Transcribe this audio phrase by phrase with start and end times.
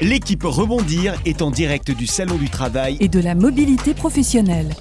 [0.00, 2.96] L'équipe Rebondir est en direct du Salon du Travail.
[2.98, 4.74] et de la mobilité professionnelle.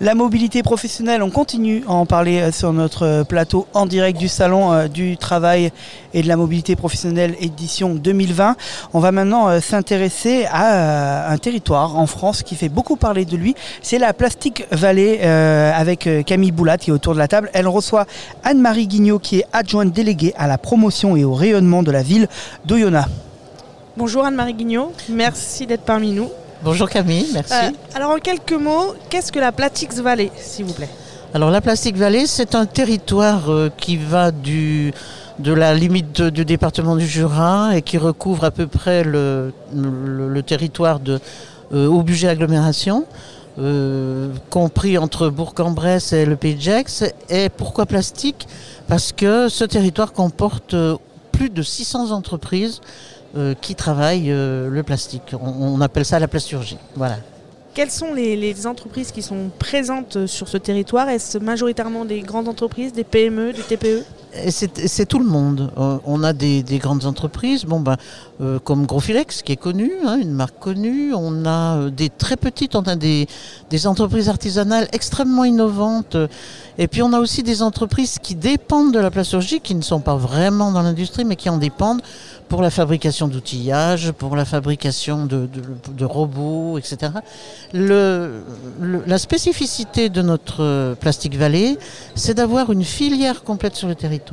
[0.00, 4.18] La mobilité professionnelle, on continue à en parler euh, sur notre euh, plateau en direct
[4.18, 5.70] du Salon euh, du Travail
[6.14, 8.56] et de la mobilité professionnelle édition 2020.
[8.92, 13.54] On va maintenant s'intéresser à un territoire en France qui fait beaucoup parler de lui.
[13.82, 17.50] C'est la Plastique Vallée euh, avec Camille Boulat qui est autour de la table.
[17.52, 18.06] Elle reçoit
[18.42, 22.28] Anne-Marie Guignot qui est adjointe déléguée à la promotion et au rayonnement de la ville
[22.66, 23.08] d'Oyonnax.
[23.98, 26.28] Bonjour Anne-Marie Guignot, merci d'être parmi nous.
[26.62, 27.52] Bonjour Camille, merci.
[27.52, 30.88] Euh, alors en quelques mots, qu'est-ce que la Platix Valley, s'il vous plaît?
[31.34, 34.92] Alors la Plastique Vallée, c'est un territoire euh, qui va du,
[35.40, 40.28] de la limite du département du Jura et qui recouvre à peu près le, le-
[40.28, 41.18] le territoire de
[41.74, 43.04] euh, Aubuget Agglomération,
[43.58, 47.02] euh, compris entre Bourg-en-Bresse et le Pays de Gex.
[47.30, 48.46] Et pourquoi plastique
[48.86, 50.74] Parce que ce territoire comporte
[51.38, 52.80] plus de 600 entreprises
[53.36, 55.34] euh, qui travaillent euh, le plastique.
[55.40, 56.78] On, appelle ça la plasturgie.
[56.96, 57.18] Voilà.
[57.74, 61.08] Quelles sont les, entreprises qui sont présentes euh, sur ce territoire?
[61.08, 64.04] Est-ce majoritairement des grandes entreprises, des PME, des TPE
[64.46, 65.72] C'est tout le monde.
[65.78, 67.96] Euh, on a des, des grandes entreprises, bon ben,
[68.40, 71.12] euh, comme Grofilex qui est connu, hein, une marque connue.
[71.12, 73.26] On a euh, des très petites, on a des,
[73.86, 76.16] entreprises artisanales extrêmement innovantes.
[76.78, 79.98] Et puis on a aussi des entreprises qui dépendent de la plasturgie, qui ne sont
[80.00, 82.02] pas vraiment dans l'industrie, mais qui en dépendent
[82.48, 87.12] pour la fabrication d'outillage, pour la fabrication de, robots, etc.
[87.72, 91.76] La spécificité de notre Plastique Vallée,
[92.14, 94.27] c'est d'avoir une filière complète sur le territoire.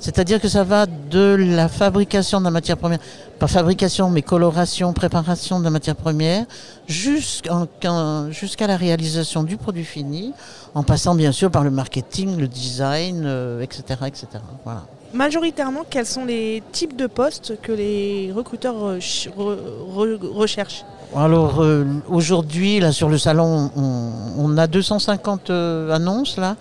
[0.00, 2.98] C'est-à-dire que ça va de la fabrication de la matière première,
[3.38, 6.44] pas fabrication, mais coloration, préparation de la matière première,
[6.86, 10.32] jusqu'à la réalisation du produit fini,
[10.74, 14.26] en passant bien sûr par le marketing, le design, euh, etc., etc.
[14.64, 14.84] Voilà.
[15.14, 19.58] Majoritairement, quels sont les types de postes que les recruteurs rech- re-
[19.94, 20.84] re- recherchent?
[21.14, 26.56] Alors euh, aujourd'hui, là sur le salon, on, a 250 euh, annonces là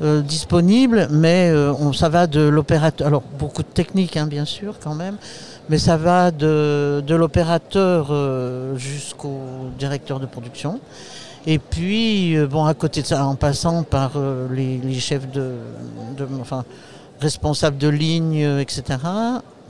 [0.00, 1.52] euh, disponibles, mais
[1.92, 3.06] ça va de l'opérateur.
[3.06, 5.16] Alors beaucoup de techniques, hein, bien sûr, quand même,
[5.68, 8.10] mais ça va de, l'opérateur
[8.76, 9.38] jusqu'au
[9.78, 10.80] directeur de production.
[11.46, 14.12] Et puis, bon, à côté de ça, en passant par
[14.50, 15.52] les, chefs de,
[16.16, 16.64] de- enfin,
[17.20, 18.98] responsables de ligne, etc.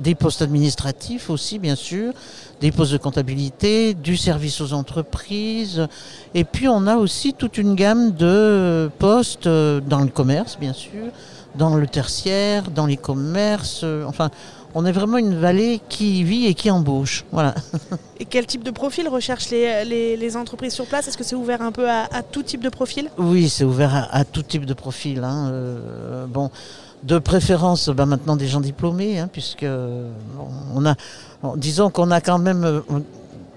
[0.01, 2.13] Des postes administratifs aussi, bien sûr
[2.61, 5.87] des postes de comptabilité, du service aux entreprises.
[6.35, 10.75] Et puis on a aussi toute une gamme de postes euh, dans le commerce, bien
[10.75, 11.07] sûr,
[11.55, 13.81] dans le tertiaire, dans les commerces.
[13.83, 14.31] euh, Enfin,
[14.75, 17.25] on est vraiment une vallée qui vit et qui embauche.
[17.33, 17.55] Voilà.
[18.21, 21.09] Et quel type de profil recherchent les, les- les entreprises sur place?
[21.09, 23.09] Est-ce que c'est ouvert un peu à, à tout type de profil?
[23.17, 25.25] Oui, c'est ouvert à, à tout type de profil.
[25.25, 25.49] hein.
[25.51, 26.51] Euh, bon,
[27.03, 29.67] de préférence, ben, maintenant des gens diplômés, hein, puisque
[30.75, 30.95] on a,
[31.57, 32.65] disons qu'on a quand même.
[32.65, 32.81] euh,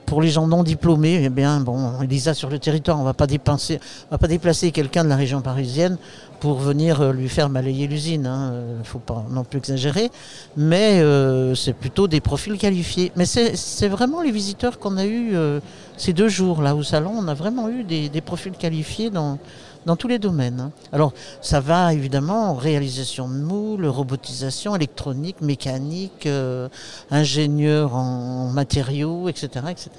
[0.05, 3.25] pour les gens non diplômés, eh bien, bon, Elisa sur le territoire, on va pas
[3.25, 5.97] dépenser, on va pas déplacer quelqu'un de la région parisienne
[6.39, 8.29] pour venir euh, lui faire balayer l'usine.
[8.29, 10.11] Il ne faut pas non plus exagérer,
[10.55, 13.11] mais euh, c'est plutôt des profils qualifiés.
[13.15, 15.59] Mais c'est c'est vraiment les visiteurs qu'on a eu euh,
[15.97, 17.13] ces deux jours là au salon.
[17.17, 19.39] On a vraiment eu des, des profils qualifiés dans
[19.85, 20.59] dans tous les domaines.
[20.59, 20.71] hein.
[20.91, 26.69] Alors, ça va évidemment réalisation de moules, robotisation, électronique, mécanique, euh,
[27.11, 29.65] ingénieur en matériaux, etc.
[29.69, 29.89] etc.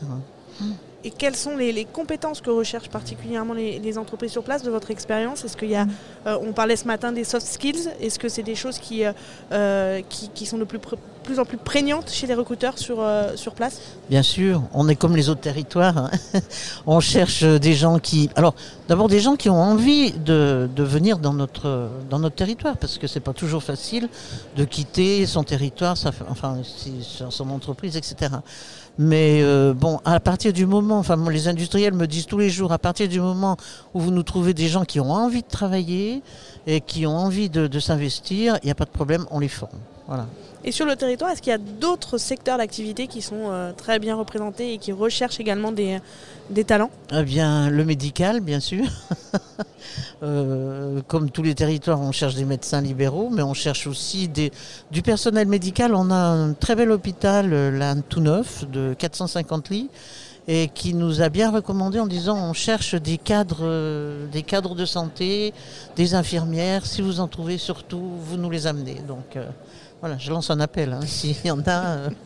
[1.07, 4.71] Et quelles sont les, les compétences que recherchent particulièrement les, les entreprises sur place de
[4.71, 5.45] votre expérience?
[5.45, 5.87] Est-ce qu'il y a,
[6.27, 9.13] euh, on parlait ce matin des soft skills, est-ce que c'est des choses qui, euh,
[9.53, 10.79] euh, qui, qui sont de plus,
[11.23, 13.81] plus en plus prégnantes chez les recruteurs sur, euh, sur place?
[14.09, 15.99] Bien sûr, on est comme les autres territoires.
[15.99, 16.11] hein.
[16.87, 18.31] on cherche des gens qui.
[18.35, 18.55] Alors,
[18.89, 22.97] d'abord des gens qui ont envie de, de venir dans notre, dans notre territoire, parce
[22.97, 24.09] que c'est pas toujours facile
[24.57, 26.63] de quitter son territoire, sa, enfin,
[27.31, 28.33] son- entreprise, etc.
[28.97, 29.43] Mais
[29.75, 33.09] bon, à partir du moment, enfin, les industriels me disent tous les jours, à partir
[33.09, 33.57] du moment
[33.95, 36.23] où vous nous trouvez des gens qui ont envie de travailler
[36.67, 39.49] et qui ont envie de, de s'investir, il n'y a pas de problème, on les
[39.49, 39.79] forme.
[40.07, 40.27] Voilà.
[40.67, 43.99] Et sur le territoire, est-ce qu'il y a d'autres secteurs d'activité qui sont euh, très
[43.99, 45.99] bien représentés et qui recherchent également des,
[46.49, 46.91] des talents?
[47.13, 48.85] Eh bien, le médical, bien sûr.
[50.23, 54.51] Euh, comme tous les territoires, on cherche des médecins libéraux, mais on cherche aussi des,
[54.91, 55.95] du personnel médical.
[55.95, 59.91] On a un très bel hôpital, euh, là, tout neuf, de 450 lits,
[60.47, 64.75] et qui nous a bien recommandé en disant on cherche des cadres, euh, des cadres
[64.75, 65.55] de santé,
[65.97, 66.85] des infirmières.
[66.87, 68.97] Si vous en trouvez, surtout, vous nous les amenez.
[69.09, 69.47] Donc, euh,
[70.01, 70.93] voilà, je lance un appel.
[70.93, 71.87] hein, S'il y en a.
[71.97, 72.09] euh,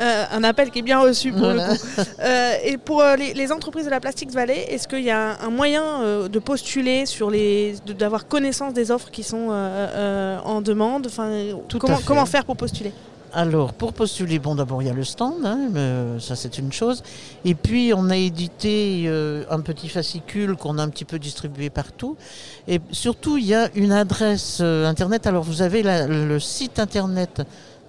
[0.00, 1.74] Euh, un appel qui est bien reçu pour Voilà.
[1.74, 2.64] le coup.
[2.64, 6.26] Et pour les, les entreprises de la Plastics Valley, est-ce qu'il y a un, moyen
[6.26, 11.06] de postuler sur les, d'avoir connaissance des offres qui sont en demande?
[11.06, 11.30] Enfin,
[11.68, 12.04] Tout à comment, fait.
[12.06, 12.92] comment faire pour postuler?
[13.32, 16.72] Alors, pour postuler, bon, d'abord, il y a le stand, hein, mais ça c'est une
[16.72, 17.02] chose.
[17.44, 21.70] Et puis, on a édité euh, un petit fascicule qu'on a un petit peu distribué
[21.70, 22.16] partout.
[22.66, 25.28] Et surtout, il y a une adresse euh, internet.
[25.28, 27.42] Alors, vous avez le site internet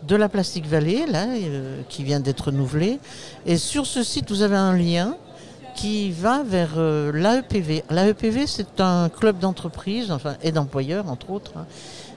[0.07, 2.99] de la Plastique Vallée, là, euh, qui vient d'être renouvelé.
[3.45, 5.15] Et sur ce site, vous avez un lien
[5.81, 7.83] qui va vers euh, l'AEPV.
[7.89, 11.53] L'AEPV, c'est un club d'entreprise enfin, et d'employeurs, entre autres.
[11.55, 11.65] hein.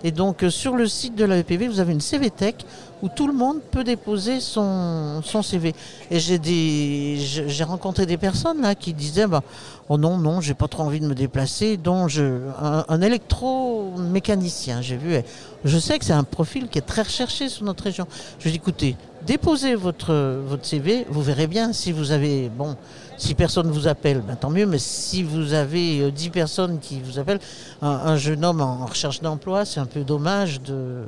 [0.07, 2.57] Et donc, euh, sur le site de l'AEPV, vous avez une CVTech
[3.03, 5.75] où tout le monde peut déposer son, CV.
[6.11, 9.43] Et j'ai des, j'ai rencontré des personnes là qui disaient, bah,
[9.89, 14.83] oh non, non, j'ai pas trop envie de me déplacer, dont je, un, un électromécanicien,
[14.83, 15.17] j'ai vu.
[15.65, 18.07] Je sais que c'est un profil qui est très recherché sur notre région.
[18.41, 18.95] Je dis, écoutez,
[19.27, 22.77] déposez votre, CV, vous verrez bien si vous avez, bon,
[23.17, 27.01] si personne vous appelle, ben, tant mieux, mais si vous avez euh, 10 personnes qui
[27.01, 27.41] vous appellent,
[27.83, 31.05] un, un jeune homme en recherche d'emploi, c'est un peu dommage de.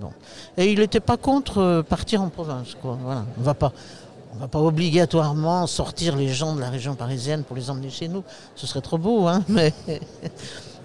[0.00, 0.10] Bon.
[0.56, 2.98] Et il n'était pas contre euh, partir en province, quoi.
[3.38, 3.72] On va pas.
[4.38, 8.22] Va pas obligatoirement sortir les gens de la région parisienne pour les emmener chez nous.
[8.54, 9.42] Ce serait trop beau, hein.
[9.48, 9.72] Mais,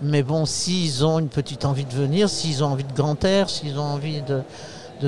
[0.02, 3.50] mais bon, s'ils ont une petite envie de venir, s'ils ont envie de grand air,
[3.50, 4.42] s'ils ont envie de,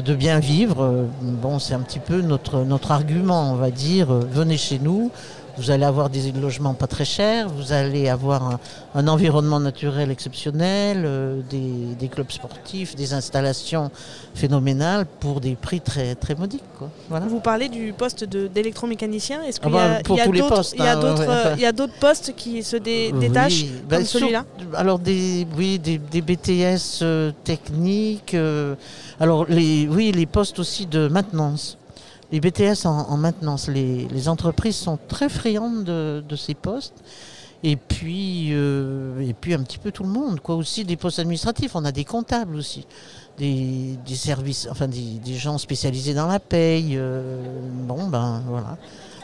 [0.02, 4.12] de, bien vivre, euh, bon, c'est un petit peu notre, notre argument, on va dire.
[4.12, 5.12] euh, venez chez nous,
[5.58, 8.60] vous allez avoir des logements pas très chers, vous allez avoir un,
[8.96, 13.92] un environnement naturel exceptionnel, euh, des, des clubs sportifs, des installations
[14.34, 16.64] phénoménales pour des prix très, très modiques.
[16.78, 16.90] Quoi.
[17.10, 17.28] Voilà.
[17.28, 19.44] Vous parlez du poste d'électromécanicien.
[19.44, 20.84] Est-ce Ah qu'il y bah, a, pour il y a tous les d'autres- postes, il
[20.84, 24.46] y a hein, d'autres ouais, euh, postes qui se dé- détachent bah, comme celui-là?
[24.76, 28.34] Alors des, oui, des, des BTS euh, techniques.
[28.34, 28.76] euh,
[29.20, 31.78] alors les, oui, les postes aussi de maintenance.
[32.34, 36.96] Les BTS en, en maintenance, les, les entreprises sont très friandes de, de ces postes.
[37.66, 40.56] Et puis, euh, et puis un petit peu tout le monde, quoi.
[40.56, 41.76] Aussi des postes administratifs.
[41.78, 42.86] On a des comptables aussi,
[43.38, 46.96] des, des services, enfin des, des gens spécialisés dans la paye.
[46.98, 47.42] euh,
[47.88, 48.78] bon, ben voilà.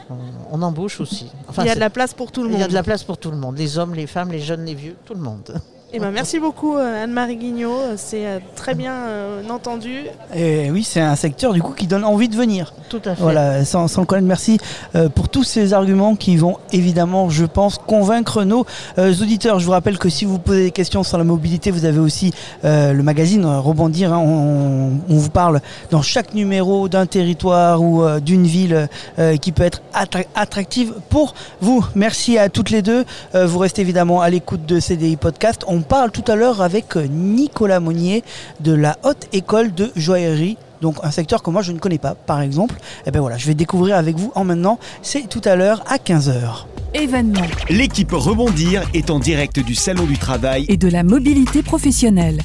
[0.08, 0.16] On,
[0.52, 1.26] on embauche aussi.
[1.48, 2.60] Enfin, Il y a de la place pour tout le il monde.
[2.60, 4.64] y a de la place pour tout le monde, les hommes, les femmes, les jeunes,
[4.64, 5.60] les vieux, tout le monde.
[5.92, 10.02] Eh ben, merci beaucoup euh, Anne-Marie Guignot, Euh, c'est euh, très bien euh, entendu.
[10.36, 12.72] Et oui, c'est un secteur du coup qui donne envie de venir.
[12.88, 13.20] Tout à fait.
[13.22, 14.58] Voilà, sans, sans le connaître, merci
[14.94, 18.66] euh, pour tous ces arguments qui vont évidemment, je pense, convaincre nos
[18.98, 19.58] euh, auditeurs.
[19.58, 22.32] Je vous rappelle que si vous posez des questions sur la mobilité, vous avez aussi
[22.64, 24.12] euh, le magazine euh, Rebondir.
[24.12, 24.18] hein.
[24.18, 25.60] on, on vous parle
[25.90, 28.88] dans chaque numéro d'un territoire ou euh, d'une ville
[29.18, 31.84] euh, qui peut être attra- attractive pour vous.
[31.96, 33.04] Merci à toutes les deux.
[33.34, 35.62] Euh, vous restez évidemment à l'écoute de CDI Podcast.
[35.66, 38.22] On parle tout à l'heure avec euh, Nicolas Monnier
[38.60, 40.56] de la Haute École de Joaillerie.
[40.80, 42.76] Donc un secteur que moi je ne connais pas, par exemple.
[43.06, 44.78] Et ben voilà, je vais découvrir avec vous en maintenant.
[45.02, 46.66] C'est tout à l'heure à 15h.
[46.94, 52.40] Événements L'équipe Rebondir est en direct du Salon du Travail et de la mobilité professionnelle.